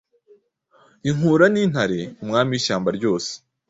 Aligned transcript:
inkura 1.09 1.45
n’intare 1.53 1.99
umwami 2.23 2.49
w’ishyamba 2.53 2.89
ryose 2.97 3.31